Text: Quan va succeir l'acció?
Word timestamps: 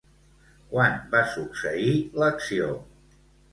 Quan 0.71 0.95
va 1.11 1.21
succeir 1.35 1.93
l'acció? 2.25 2.75